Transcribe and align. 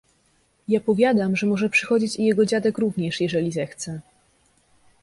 "Ja 0.67 0.79
powiadam, 0.81 1.35
że 1.35 1.47
może 1.47 1.69
przychodzić 1.69 2.15
i 2.15 2.23
jego 2.23 2.45
dziadek 2.45 2.77
również, 2.77 3.21
jeżeli 3.21 3.51
zechce." 3.51 4.01